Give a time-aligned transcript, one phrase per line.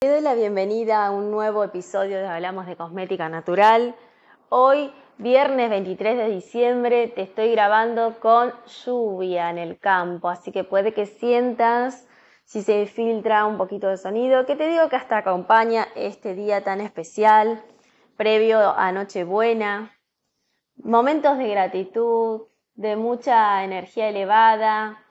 [0.00, 3.96] Te doy la bienvenida a un nuevo episodio de Hablamos de Cosmética Natural.
[4.48, 8.52] Hoy, viernes 23 de diciembre, te estoy grabando con
[8.84, 12.06] lluvia en el campo, así que puede que sientas
[12.44, 16.62] si se filtra un poquito de sonido, que te digo que hasta acompaña este día
[16.62, 17.60] tan especial,
[18.16, 19.98] previo a Nochebuena,
[20.76, 22.42] momentos de gratitud,
[22.76, 25.04] de mucha energía elevada,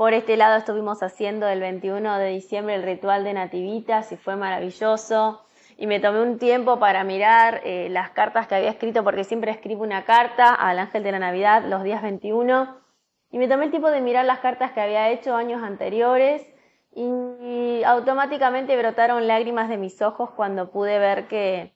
[0.00, 4.34] por este lado estuvimos haciendo el 21 de diciembre el ritual de nativitas y fue
[4.34, 5.44] maravilloso.
[5.76, 9.50] Y me tomé un tiempo para mirar eh, las cartas que había escrito, porque siempre
[9.50, 12.78] escribo una carta al ángel de la Navidad los días 21.
[13.30, 16.46] Y me tomé el tiempo de mirar las cartas que había hecho años anteriores
[16.94, 21.74] y automáticamente brotaron lágrimas de mis ojos cuando pude ver que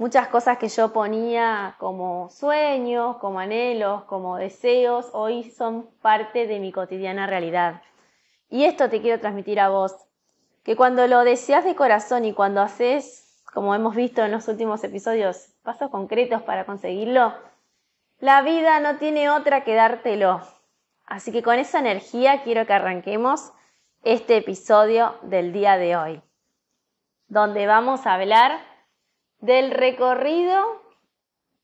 [0.00, 6.58] muchas cosas que yo ponía como sueños, como anhelos, como deseos, hoy son parte de
[6.58, 7.82] mi cotidiana realidad.
[8.48, 9.94] Y esto te quiero transmitir a vos,
[10.62, 14.82] que cuando lo deseas de corazón y cuando haces, como hemos visto en los últimos
[14.84, 17.34] episodios, pasos concretos para conseguirlo,
[18.20, 20.40] la vida no tiene otra que dártelo.
[21.04, 23.52] Así que con esa energía quiero que arranquemos
[24.02, 26.22] este episodio del día de hoy,
[27.28, 28.69] donde vamos a hablar
[29.40, 30.82] del recorrido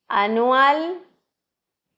[0.08, 1.02] anual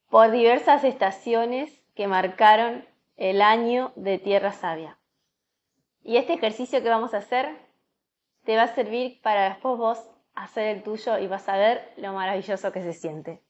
[0.08, 4.98] por diversas estaciones que marcaron el año de Tierra Sabia.
[6.02, 7.56] Y este ejercicio que vamos a hacer
[8.44, 12.12] te va a servir para después vos hacer el tuyo y vas a ver lo
[12.12, 13.42] maravilloso que se siente.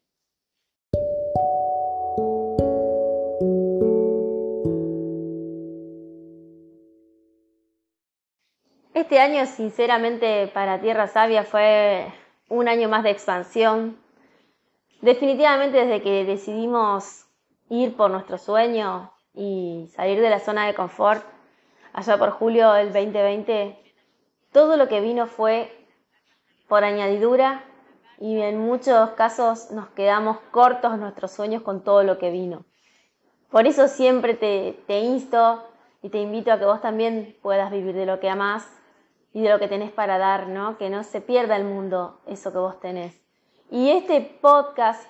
[9.08, 12.12] Este año, sinceramente, para Tierra Sabia fue
[12.50, 13.96] un año más de expansión.
[15.00, 17.24] Definitivamente desde que decidimos
[17.70, 21.24] ir por nuestro sueño y salir de la zona de confort,
[21.94, 23.78] allá por julio del 2020,
[24.52, 25.72] todo lo que vino fue
[26.68, 27.64] por añadidura
[28.18, 32.66] y en muchos casos nos quedamos cortos nuestros sueños con todo lo que vino.
[33.50, 35.66] Por eso siempre te, te insto
[36.02, 38.78] y te invito a que vos también puedas vivir de lo que amás
[39.33, 40.78] y de lo que tenés para dar, ¿no?
[40.78, 43.21] Que no se pierda el mundo eso que vos tenés.
[43.71, 45.06] Y este podcast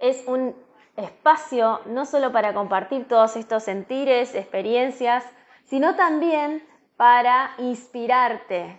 [0.00, 0.54] es un
[0.96, 5.24] espacio no solo para compartir todos estos sentires, experiencias,
[5.64, 6.62] sino también
[6.96, 8.78] para inspirarte.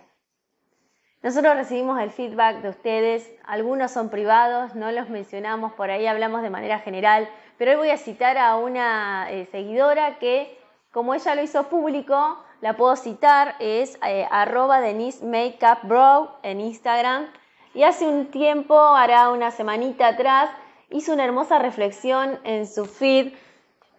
[1.22, 6.42] Nosotros recibimos el feedback de ustedes, algunos son privados, no los mencionamos, por ahí hablamos
[6.42, 10.58] de manera general, pero hoy voy a citar a una eh, seguidora que,
[10.92, 16.62] como ella lo hizo público, la puedo citar, es eh, arroba Denise Makeup Bro en
[16.62, 17.26] Instagram.
[17.74, 20.48] Y hace un tiempo, hará una semanita atrás,
[20.88, 23.34] hizo una hermosa reflexión en su feed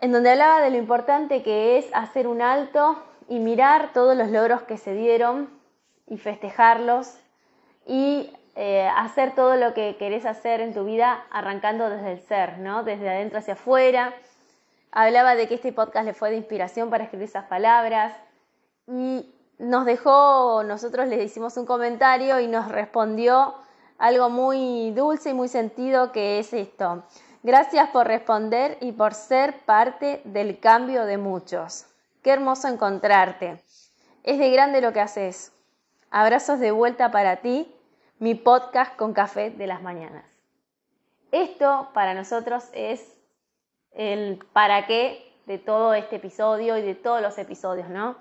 [0.02, 2.98] en donde hablaba de lo importante que es hacer un alto
[3.30, 5.48] y mirar todos los logros que se dieron
[6.08, 7.20] y festejarlos
[7.86, 12.58] y eh, hacer todo lo que querés hacer en tu vida arrancando desde el ser,
[12.58, 12.82] ¿no?
[12.82, 14.16] Desde adentro hacia afuera.
[14.92, 18.12] Hablaba de que este podcast le fue de inspiración para escribir esas palabras,
[18.88, 23.56] y nos dejó, nosotros le hicimos un comentario y nos respondió
[23.98, 27.04] algo muy dulce y muy sentido que es esto.
[27.44, 31.86] Gracias por responder y por ser parte del cambio de muchos.
[32.22, 33.64] Qué hermoso encontrarte.
[34.24, 35.52] Es de grande lo que haces.
[36.10, 37.72] Abrazos de vuelta para ti,
[38.20, 40.26] mi podcast con café de las mañanas.
[41.32, 43.14] Esto para nosotros es
[43.92, 48.16] el para qué de todo este episodio y de todos los episodios, ¿no?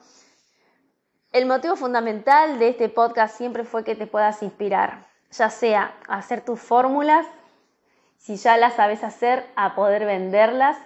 [1.35, 6.19] El motivo fundamental de este podcast siempre fue que te puedas inspirar, ya sea a
[6.19, 7.27] hacer tus fórmulas,
[8.19, 10.79] si ya las sabes hacer, a poder venderlas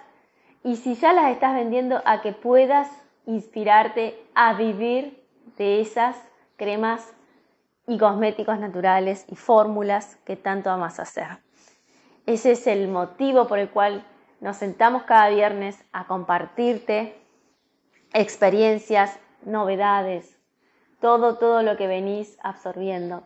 [0.63, 2.89] y si ya las estás vendiendo, a que puedas
[3.27, 5.23] inspirarte a vivir
[5.55, 6.15] de esas
[6.57, 7.13] cremas
[7.85, 11.27] y cosméticos naturales y fórmulas que tanto amas hacer.
[12.25, 14.03] Ese es el motivo por el cual
[14.41, 17.15] nos sentamos cada viernes a compartirte
[18.13, 20.38] experiencias, novedades,
[20.99, 23.23] todo, todo lo que venís absorbiendo.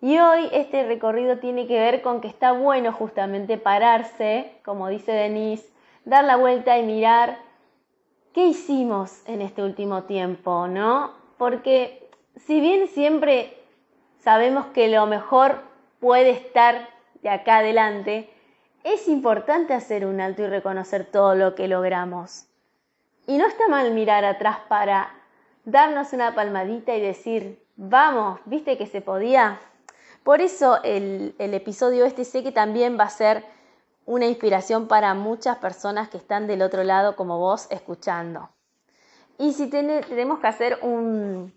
[0.00, 5.12] Y hoy este recorrido tiene que ver con que está bueno justamente pararse, como dice
[5.12, 5.68] Denise,
[6.04, 7.38] dar la vuelta y mirar
[8.32, 11.12] qué hicimos en este último tiempo, ¿no?
[11.38, 13.56] Porque si bien siempre
[14.18, 15.62] sabemos que lo mejor
[15.98, 16.88] puede estar
[17.22, 18.30] de acá adelante,
[18.84, 22.46] es importante hacer un alto y reconocer todo lo que logramos.
[23.26, 25.15] Y no está mal mirar atrás para
[25.66, 29.60] darnos una palmadita y decir, vamos, viste que se podía.
[30.22, 33.44] Por eso el, episodio este sé que también va a ser
[34.06, 38.48] una inspiración para muchas personas que están del otro lado como vos escuchando.
[39.38, 41.52] Y si tenemos que hacer un,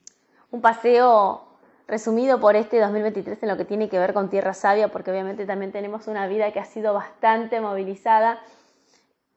[0.51, 1.43] un paseo
[1.87, 5.45] resumido por este 2023 en lo que tiene que ver con Tierra Sabia, porque obviamente
[5.45, 8.39] también tenemos una vida que ha sido bastante movilizada,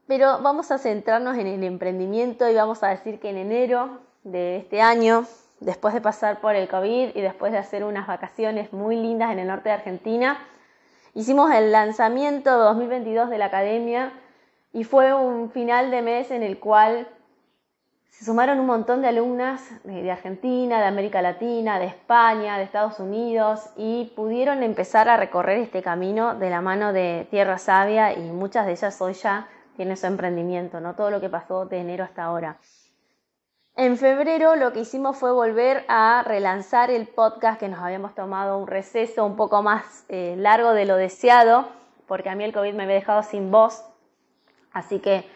[0.06, 4.56] pero vamos a centrarnos en el emprendimiento y vamos a decir que en enero de
[4.56, 5.26] este año,
[5.60, 9.38] después de pasar por el COVID y después de hacer unas vacaciones muy lindas en
[9.38, 10.38] el norte de Argentina,
[11.14, 14.12] hicimos el lanzamiento 2022 de la academia
[14.72, 17.06] y fue un final de mes en el cual
[18.08, 23.00] se sumaron un montón de alumnas de Argentina, de América Latina, de España, de Estados
[23.00, 28.30] Unidos y pudieron empezar a recorrer este camino de la mano de Tierra Sabia y
[28.30, 30.94] muchas de ellas hoy ya tienen su emprendimiento, ¿no?
[30.94, 32.58] Todo lo que pasó de enero hasta ahora.
[33.74, 38.58] En febrero lo que hicimos fue volver a relanzar el podcast que nos habíamos tomado
[38.58, 41.66] un receso un poco más eh, largo de lo deseado,
[42.06, 43.82] porque a mí el COVID me había dejado sin voz,
[44.72, 45.26] así que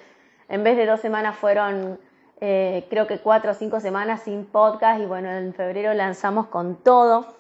[0.51, 1.99] en vez de dos semanas fueron
[2.43, 6.77] eh, creo que cuatro o cinco semanas sin podcast y bueno, en febrero lanzamos con
[6.77, 7.35] todo.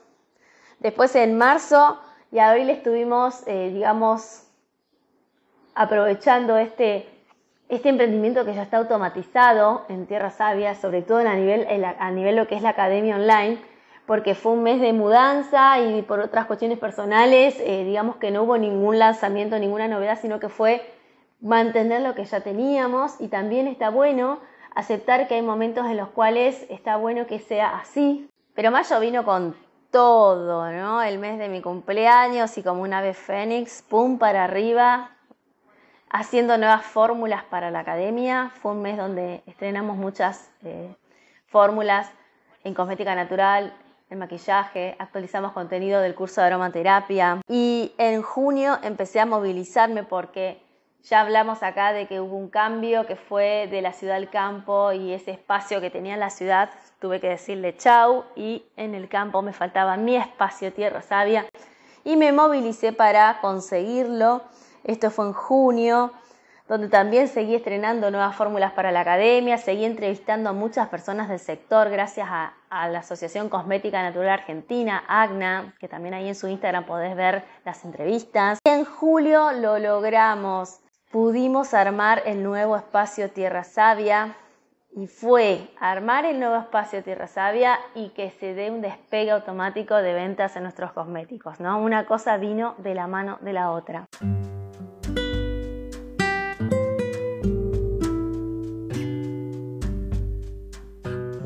[0.78, 2.00] Después en marzo
[2.32, 4.44] y abril estuvimos, eh, digamos,
[5.74, 7.06] aprovechando este,
[7.68, 12.36] este emprendimiento que ya está automatizado en Tierra Sabia, sobre todo a nivel, a nivel
[12.36, 13.58] lo que es la academia online,
[14.06, 18.44] porque fue un mes de mudanza y por otras cuestiones personales, eh, digamos que no
[18.44, 20.80] hubo ningún lanzamiento, ninguna novedad, sino que fue
[21.40, 24.38] mantener lo que ya teníamos y también está bueno
[24.74, 28.30] aceptar que hay momentos en los cuales está bueno que sea así.
[28.54, 29.56] Pero mayo vino con
[29.90, 31.02] todo, ¿no?
[31.02, 35.15] El mes de mi cumpleaños y como una ave fénix, pum para arriba,
[36.10, 38.50] haciendo nuevas fórmulas para la academia.
[38.60, 40.94] Fue un mes donde estrenamos muchas eh,
[41.46, 42.10] fórmulas
[42.64, 43.72] en cosmética natural,
[44.10, 50.62] en maquillaje, actualizamos contenido del curso de aromaterapia y en junio empecé a movilizarme porque
[51.02, 54.92] ya hablamos acá de que hubo un cambio que fue de la ciudad al campo
[54.92, 56.70] y ese espacio que tenía la ciudad
[57.00, 61.46] tuve que decirle chau y en el campo me faltaba mi espacio tierra sabia
[62.04, 64.42] y me movilicé para conseguirlo.
[64.86, 66.12] Esto fue en junio,
[66.68, 71.40] donde también seguí estrenando nuevas fórmulas para la academia, seguí entrevistando a muchas personas del
[71.40, 76.84] sector gracias a, la Asociación Cosmética Natural Argentina, AGNA, que también ahí en su Instagram
[76.84, 78.58] podés ver las entrevistas.
[78.64, 80.80] Y en julio lo logramos
[81.10, 84.36] pudimos armar el nuevo espacio Tierra Sabia
[84.94, 89.94] y fue armar el nuevo espacio Tierra Sabia y que se dé un despegue automático
[89.96, 91.80] de ventas en nuestros cosméticos, ¿no?
[91.80, 94.06] Una cosa vino de la mano de la otra.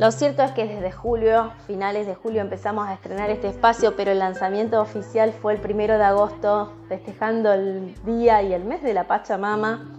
[0.00, 4.12] Lo cierto es que desde julio, finales de julio, empezamos a estrenar este espacio, pero
[4.12, 8.94] el lanzamiento oficial fue el primero de agosto, festejando el día y el mes de
[8.94, 9.90] la Pachamama,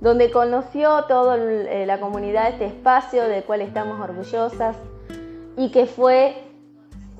[0.00, 4.74] donde conoció toda eh, la comunidad este espacio del cual estamos orgullosas
[5.58, 6.42] y que fue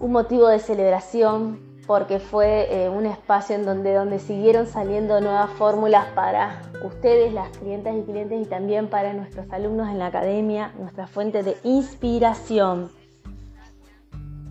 [0.00, 5.50] un motivo de celebración porque fue eh, un espacio en donde, donde siguieron saliendo nuevas
[5.50, 10.72] fórmulas para ustedes, las clientas y clientes, y también para nuestros alumnos en la academia,
[10.78, 12.90] nuestra fuente de inspiración.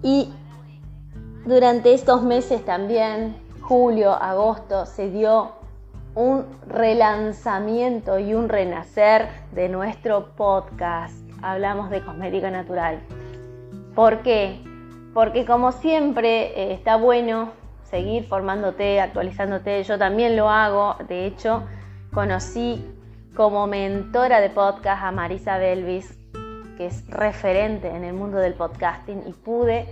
[0.02, 0.32] Y
[1.46, 5.52] durante estos meses también, julio, agosto, se dio
[6.16, 11.16] un relanzamiento y un renacer de nuestro podcast.
[11.42, 13.00] Hablamos de cosmética natural.
[13.94, 14.75] ¿Por qué?
[15.16, 17.54] Porque como siempre eh, está bueno
[17.84, 21.64] seguir formándote, actualizándote, yo también lo hago, de hecho
[22.14, 22.86] conocí
[23.34, 26.20] como mentora de podcast a Marisa Belvis,
[26.76, 29.88] que es referente en el mundo del podcasting y pude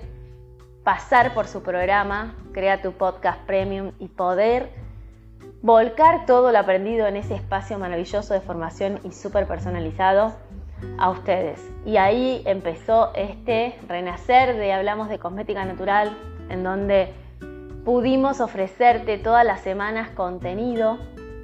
[0.84, 4.72] pasar por su programa, Crea tu Podcast Premium y poder
[5.62, 10.36] volcar todo lo aprendido en ese espacio maravilloso de formación y súper personalizado
[10.98, 11.60] a ustedes.
[11.86, 16.16] Y ahí empezó este renacer de Hablamos de Cosmética Natural,
[16.50, 17.14] en donde
[17.84, 20.98] pudimos ofrecerte todas las semanas contenido.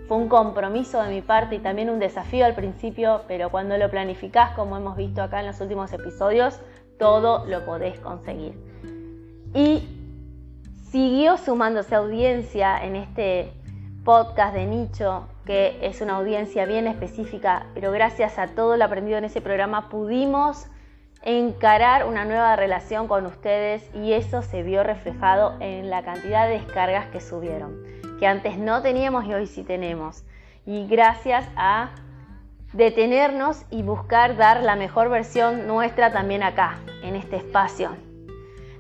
[0.08, 3.90] Fue un compromiso de mi parte y también un desafío al principio, pero cuando lo
[3.90, 6.60] planificás, como hemos visto acá en los últimos episodios,
[6.98, 8.54] todo lo podés conseguir.
[9.54, 9.88] Y
[10.92, 13.52] siguió sumándose audiencia en este
[14.04, 19.18] podcast de nicho que es una audiencia bien específica, pero gracias a todo lo aprendido
[19.18, 20.68] en ese programa pudimos
[21.24, 26.60] encarar una nueva relación con ustedes y eso se vio reflejado en la cantidad de
[26.60, 27.84] descargas que subieron,
[28.20, 30.24] que antes no teníamos y hoy sí tenemos.
[30.66, 31.90] Y gracias a
[32.74, 37.90] detenernos y buscar dar la mejor versión nuestra también acá, en este espacio.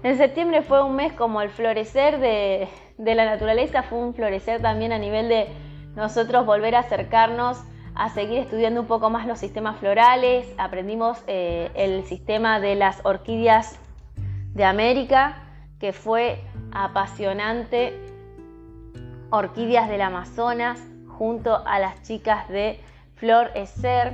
[0.04, 4.92] En septiembre fue un mes como el florecer de, la naturaleza, fue un florecer también
[4.92, 5.48] a nivel de
[5.96, 7.64] nosotros volver a acercarnos
[7.96, 13.02] a seguir estudiando un poco más los sistemas florales, aprendimos eh, el sistema de las
[13.04, 13.78] orquídeas
[14.54, 15.44] de América,
[15.80, 16.42] que fue
[16.72, 17.94] apasionante,
[19.32, 22.80] orquídeas del Amazonas, junto a las chicas de
[23.16, 24.14] Flor Eser,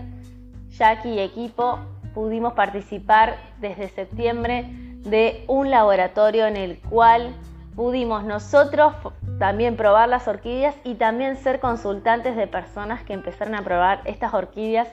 [0.69, 1.79] Jackie y equipo,
[2.15, 4.65] pudimos participar desde septiembre
[5.01, 7.35] de un laboratorio en el cual
[7.75, 8.93] pudimos nosotros
[9.37, 14.33] también probar las orquídeas y también ser consultantes de personas que empezaron a probar estas
[14.33, 14.87] orquídeas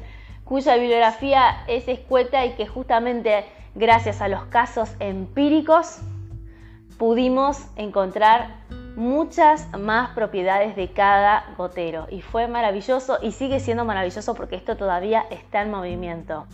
[0.44, 6.00] cuya bibliografía es escueta y que justamente gracias a los casos empíricos
[6.98, 8.62] pudimos encontrar
[8.96, 14.76] muchas más propiedades de cada gotero y fue maravilloso y sigue siendo maravilloso porque esto
[14.76, 16.46] todavía está en movimiento.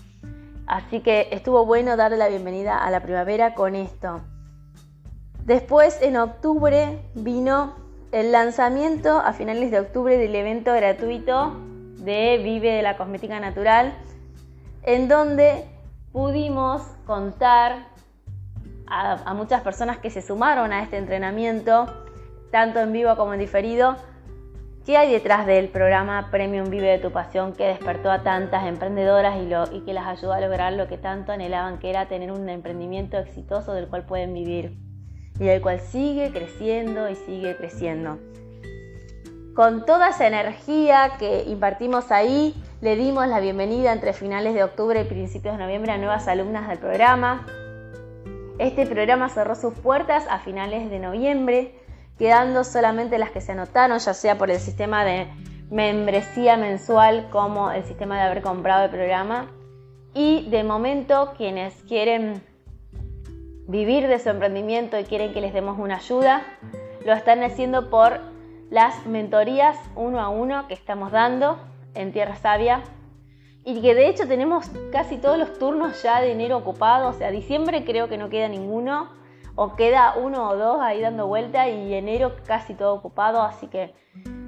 [0.66, 4.20] Así que estuvo bueno darle la bienvenida a la primavera con esto.
[5.48, 7.72] Después, en octubre, vino
[8.12, 11.56] el lanzamiento a finales de octubre del evento gratuito
[12.00, 13.94] de Vive de la Cosmética Natural,
[14.82, 15.64] en donde
[16.12, 17.86] pudimos contar
[18.88, 21.86] a, muchas personas que se sumaron a este entrenamiento,
[22.50, 23.96] tanto en vivo como en diferido,
[24.84, 29.36] ¿Qué hay detrás del programa Premium Vive de tu Pasión que despertó a tantas emprendedoras
[29.72, 33.16] y, que las ayudó a lograr lo que tanto anhelaban, que era tener un emprendimiento
[33.16, 34.87] exitoso del cual pueden vivir
[35.38, 38.18] y del cual sigue creciendo y sigue creciendo?
[39.54, 45.00] Con toda esa energía que impartimos ahí, le dimos la bienvenida entre finales de octubre
[45.00, 47.44] y principios de noviembre a nuevas alumnas del programa.
[48.58, 51.74] Este programa cerró sus puertas a finales de noviembre
[52.18, 55.28] quedando solamente las que se anotaron, ya sea por el sistema de
[55.70, 59.50] membresía mensual como el sistema de haber comprado el programa.
[60.14, 62.42] Y de momento quienes quieren
[63.68, 66.42] vivir de su emprendimiento y quieren que les demos una ayuda,
[67.04, 68.18] lo están haciendo por
[68.70, 71.58] las mentorías uno a uno que estamos dando
[71.94, 72.82] en Tierra Sabia.
[73.64, 77.30] Y que de hecho tenemos casi todos los turnos ya de enero ocupados, o sea,
[77.30, 79.16] diciembre creo que no queda ninguno.
[79.60, 83.92] O queda uno o dos ahí dando vuelta y enero casi todo ocupado, así que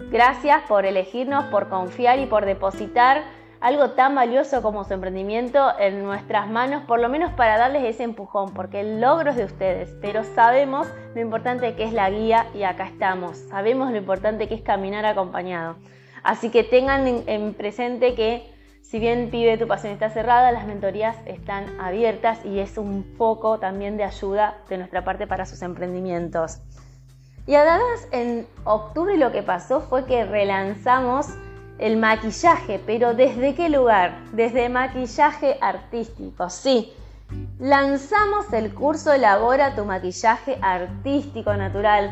[0.08, 3.24] gracias por elegirnos, por confiar y por depositar
[3.60, 8.04] algo tan valioso como su emprendimiento en nuestras manos, por lo menos para darles ese
[8.04, 12.46] empujón, porque el logro es de ustedes, pero sabemos lo importante que es la guía
[12.54, 15.76] y acá estamos, sabemos lo importante que es caminar acompañado.
[16.22, 18.50] Así que tengan en, presente que
[18.82, 23.58] si bien Pibe Tu Pasión está cerrada, las mentorías están abiertas y es un poco
[23.58, 26.60] también de ayuda de nuestra parte para sus emprendimientos.
[27.46, 31.28] Y además en octubre lo que pasó fue que relanzamos
[31.80, 34.18] el maquillaje, pero ¿desde qué lugar?
[34.32, 36.92] Desde maquillaje artístico, sí.
[37.58, 42.10] Lanzamos el curso Elabora tu maquillaje artístico natural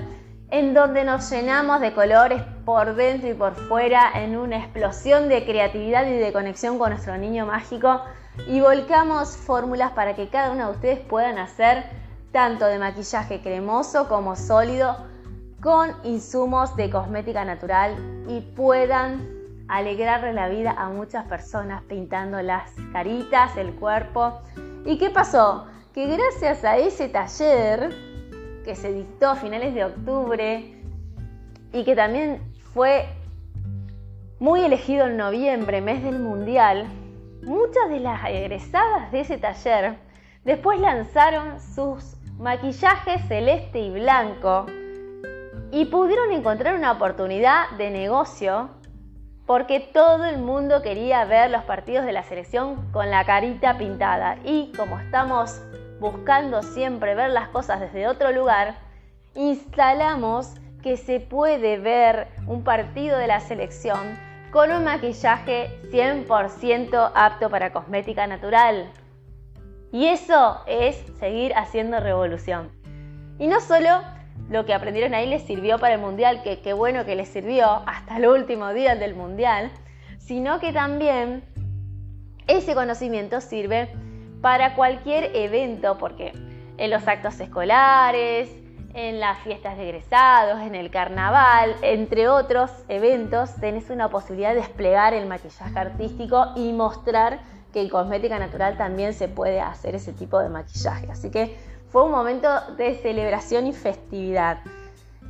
[0.50, 5.44] en donde nos llenamos de colores por dentro y por fuera en una explosión de
[5.44, 8.00] creatividad y de conexión con nuestro niño mágico
[8.46, 11.84] y volcamos fórmulas para que cada uno de ustedes puedan hacer
[12.32, 14.96] tanto de maquillaje cremoso como sólido
[15.60, 17.94] con insumos de cosmética natural
[18.28, 19.37] y puedan
[19.68, 24.40] alegrarle la vida a muchas personas pintando las caritas, el cuerpo.
[24.84, 25.66] ¿Y qué pasó?
[25.94, 27.94] Que gracias a ese taller
[28.64, 30.74] que se dictó a finales de octubre
[31.72, 32.40] y que también
[32.72, 33.06] fue
[34.38, 36.86] muy elegido en noviembre, mes del Mundial,
[37.42, 39.96] muchas de las egresadas de ese taller
[40.44, 44.66] después lanzaron sus maquillajes celeste y blanco
[45.72, 48.70] y pudieron encontrar una oportunidad de negocio
[49.48, 54.36] porque todo el mundo quería ver los partidos de la selección con la carita pintada
[54.44, 55.62] y como estamos
[56.00, 58.74] buscando siempre ver las cosas desde otro lugar,
[59.34, 60.52] instalamos
[60.82, 64.18] que se puede ver un partido de la selección
[64.50, 68.92] con un maquillaje 100% apto para cosmética natural.
[69.92, 72.70] Y eso es seguir haciendo revolución.
[73.38, 74.02] Y no solo
[74.48, 77.82] lo que aprendieron ahí les sirvió para el mundial, que qué bueno que les sirvió
[77.86, 79.70] hasta el último día del mundial,
[80.18, 81.42] sino que también
[82.46, 83.90] ese conocimiento sirve
[84.40, 86.32] para cualquier evento, porque
[86.78, 88.50] en los actos escolares,
[88.94, 94.60] en las fiestas de egresados, en el carnaval, entre otros eventos, tenés una posibilidad de
[94.60, 97.40] desplegar el maquillaje artístico y mostrar
[97.72, 101.10] que en cosmética natural también se puede hacer ese tipo de maquillaje.
[101.10, 101.56] Así que
[101.90, 104.58] fue un momento de celebración y festividad.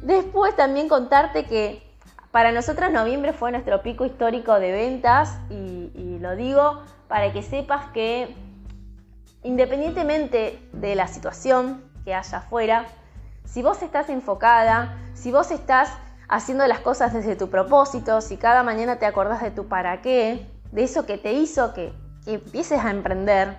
[0.03, 1.83] Después también contarte que
[2.31, 7.93] para nosotros noviembre fue nuestro pico histórico de ventas y, lo digo para que sepas
[7.93, 8.35] que
[9.45, 12.87] independientemente de la situación que haya afuera,
[13.45, 15.91] si vos estás enfocada, si vos estás
[16.29, 20.50] haciendo las cosas desde tu propósito, si cada mañana te acordás de tu para qué,
[20.73, 21.93] de eso que te hizo que,
[22.27, 23.57] empieces a emprender,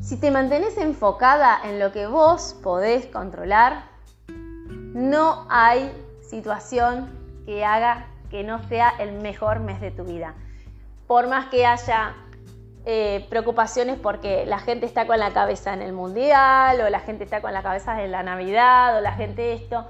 [0.00, 3.84] si te mantenés enfocada en lo que vos podés controlar,
[4.28, 7.10] no hay situación
[7.44, 10.34] que haga que no sea el mejor mes de tu vida.
[11.06, 12.14] Por más que haya
[12.84, 17.24] eh, preocupaciones porque la gente está con la cabeza en el mundial o la gente
[17.24, 19.86] está con la cabeza en la Navidad o la gente esto,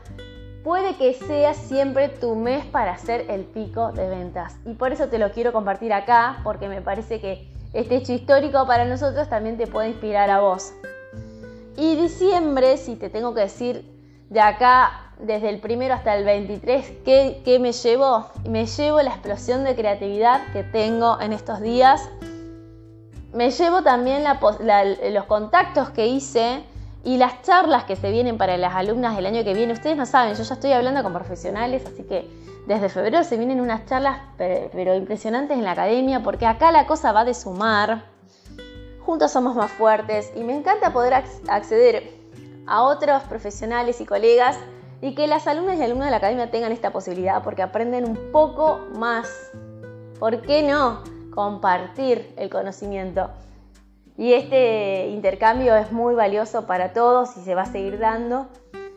[0.64, 4.56] puede que sea siempre tu mes para hacer el pico de ventas.
[4.64, 8.66] Y por eso te lo quiero compartir acá, porque me parece que este hecho histórico
[8.66, 10.72] para nosotros también te puede inspirar a vos.
[11.76, 13.84] Y diciembre, si te tengo que decir
[14.30, 18.26] de acá, desde el primero hasta el 23, ¿qué, me llevo?
[18.48, 22.08] Me llevo la explosión de creatividad que tengo en estos días.
[23.32, 26.64] Me llevo también los contactos que hice
[27.04, 30.06] y las charlas que se vienen para las alumnas del año que viene, ustedes no
[30.06, 32.28] saben, yo ya estoy hablando con profesionales, así que
[32.68, 37.12] desde febrero se vienen unas charlas pero impresionantes en la academia, porque acá la cosa
[37.12, 38.04] va de sumar,
[39.00, 41.14] juntos somos más fuertes y me encanta poder
[41.48, 42.12] acceder
[42.66, 44.58] a otros profesionales y colegas
[45.00, 48.32] y que las alumnas y alumnos de la academia tengan esta posibilidad porque aprenden un
[48.32, 49.50] poco más.
[50.18, 51.02] ¿Por qué no?
[51.34, 53.30] Compartir el conocimiento.
[54.18, 58.48] Y este intercambio es muy valioso para todos y se va a seguir dando,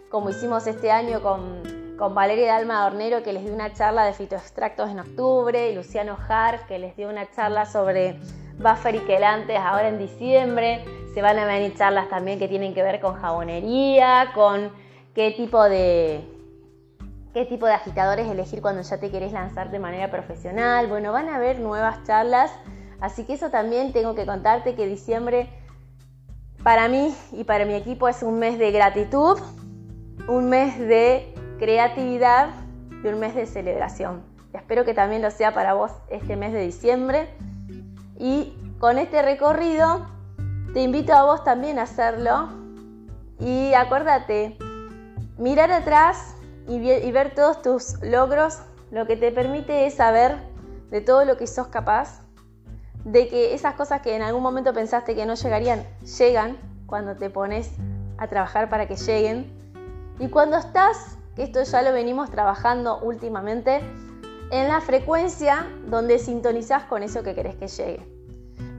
[0.09, 1.61] como hicimos este año con,
[2.01, 6.17] con Valeria Dalma Hornero, que les dio una charla de fitoextractos en octubre, y Luciano
[6.27, 8.15] Harf, que les dio una charla sobre
[8.58, 10.84] buffer y quelantes ahora en diciembre.
[11.13, 14.72] Se van a venir charlas también que tienen que ver con jabonería, con
[15.13, 16.27] qué tipo de,
[17.35, 20.87] qué tipo de agitadores elegir cuando ya te querés lanzar de manera profesional.
[20.87, 22.51] Bueno, van a haber nuevas charlas
[23.00, 25.50] Así que eso también tengo que contarte que diciembre
[26.64, 29.37] para mí y para mi equipo es un mes de gratitud,
[30.27, 32.50] un mes de creatividad
[33.03, 34.24] y un mes de celebración.
[34.51, 37.29] Espero que también lo sea para vos este mes de diciembre.
[38.17, 40.07] Y con este recorrido
[40.74, 42.50] te invito a vos también a hacerlo.
[43.39, 44.57] Y acuérdate,
[45.37, 46.35] mirar atrás
[46.67, 46.79] y,
[47.11, 50.37] ver todos tus logros, lo que te permite es saber
[50.89, 52.21] de todo lo que sos capaz
[53.05, 55.83] de que esas cosas que en algún momento pensaste que no llegarían,
[56.17, 57.69] llegan cuando te pones
[58.17, 59.51] a trabajar para que lleguen.
[60.19, 63.81] Y cuando estás, que esto ya lo venimos trabajando últimamente,
[64.51, 68.05] en la frecuencia donde sintonizás con eso que querés que llegue.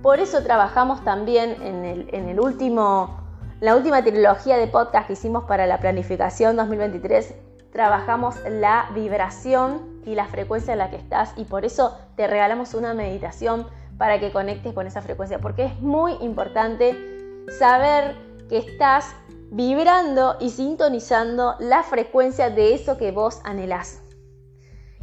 [0.03, 3.21] Por eso trabajamos también en, el, último,
[3.61, 7.35] la última trilogía de podcast que hicimos para la planificación 2023.
[7.73, 12.75] Trabajamos la vibración y la frecuencia en la que estás y por eso te regalamos
[12.75, 18.17] una meditación para que conectes con esa frecuencia, porque es muy importante saber
[18.49, 19.15] que estás
[19.53, 24.01] vibrando y sintonizando la frecuencia de eso que vos anhelás.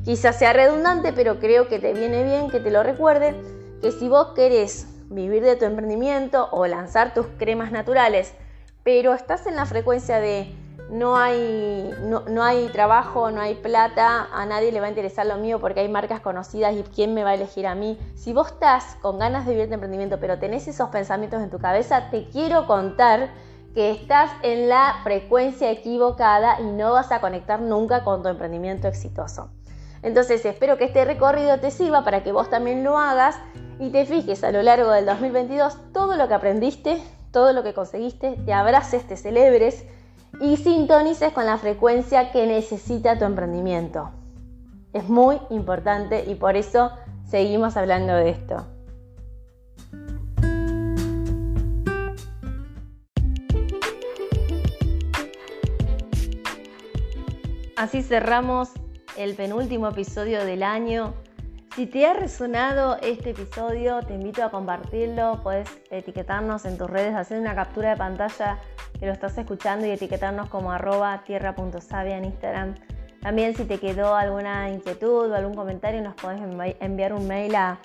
[0.03, 3.35] Quizás sea redundante, pero creo que te viene bien que te lo recuerde,
[3.79, 8.33] que si vos querés vivir de tu emprendimiento o lanzar tus cremas naturales,
[8.83, 10.51] pero estás en la frecuencia de
[10.89, 15.37] no hay, no, hay trabajo, no hay plata, a nadie le va a interesar lo
[15.37, 17.99] mío porque hay marcas conocidas y quién me va a elegir a mí.
[18.15, 21.59] Si vos estás con ganas de vivir de emprendimiento, pero tenés esos pensamientos en tu
[21.59, 23.29] cabeza, te quiero contar
[23.73, 28.87] que estás en la frecuencia equivocada y no vas a conectar nunca con tu emprendimiento
[28.87, 29.49] exitoso.
[30.01, 33.37] Entonces espero que este recorrido te sirva para que vos también lo hagas
[33.79, 37.01] y te fijes a lo largo del 2022 todo lo que aprendiste,
[37.31, 39.85] todo lo que conseguiste, te abraces, te celebres
[40.39, 44.11] y sintonices con la frecuencia que necesita tu emprendimiento.
[44.93, 46.91] Es muy importante y por eso
[47.25, 48.65] seguimos hablando de esto.
[57.79, 58.71] Así cerramos
[59.15, 61.13] el penúltimo episodio del año.
[61.77, 65.39] Si te ha resonado este episodio, te invito a compartirlo.
[65.41, 68.59] Puedes etiquetarnos en tus redes, hacer una captura de pantalla
[68.99, 72.75] que lo estás escuchando y etiquetarnos como arroba tierra.savia en Instagram.
[73.21, 76.41] También si te quedó alguna inquietud o algún comentario nos podés
[76.81, 77.79] enviar un mail a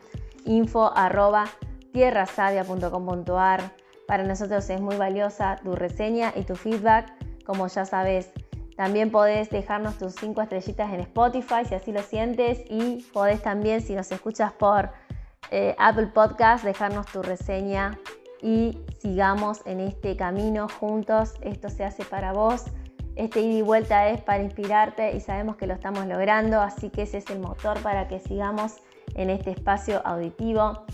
[0.44, 1.44] info arroba
[1.92, 3.60] tierrasavia.com.ar.
[4.08, 7.12] Para nosotros es muy valiosa tu reseña y tu feedback.
[7.44, 8.32] Como ya sabes,
[8.76, 13.80] también podés dejarnos tus 5 estrellitas en Spotify si así lo sientes y podés también,
[13.80, 14.90] si nos escuchas por
[15.50, 17.98] eh, Apple Podcast, dejarnos tu reseña
[18.42, 21.34] y sigamos en este camino juntos.
[21.40, 22.64] Esto se hace para vos.
[23.16, 27.02] Este ida y vuelta es para inspirarte y sabemos que lo estamos logrando, así que
[27.02, 28.78] ese es el motor para que sigamos
[29.14, 30.84] en este espacio auditivo.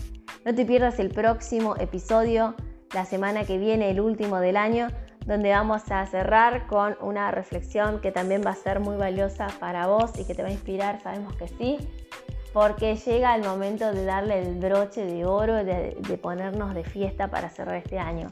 [0.45, 2.55] No te pierdas el próximo episodio,
[2.93, 4.87] la semana que viene, el último del año,
[5.25, 9.87] donde vamos a cerrar con una reflexión que también va a ser muy valiosa para
[9.87, 11.77] vos y que te va a inspirar, sabemos que sí,
[12.53, 17.49] porque llega el momento de darle el broche de oro, de, ponernos de fiesta para
[17.49, 18.31] cerrar este año.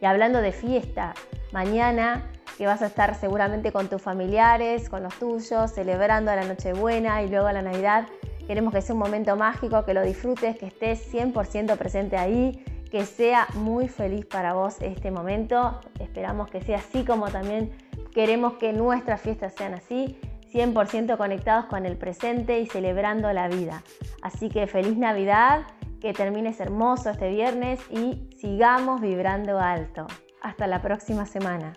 [0.00, 1.14] Y hablando de fiesta,
[1.52, 7.22] mañana que vas a estar seguramente con tus familiares, con los tuyos, celebrando la Nochebuena
[7.22, 8.06] y luego la Navidad.
[8.46, 13.04] Queremos que sea un momento mágico, que lo disfrutes, que estés 100% presente ahí, que
[13.04, 15.80] sea muy feliz para vos este momento.
[15.98, 17.72] Esperamos que sea así como también
[18.14, 20.18] queremos que nuestras fiestas sean así,
[20.52, 23.82] 100% conectados con el presente y celebrando la vida.
[24.22, 25.66] Así que feliz Navidad,
[26.00, 30.06] que termines hermoso este viernes y sigamos vibrando alto.
[30.40, 31.74] Hasta la próxima semana.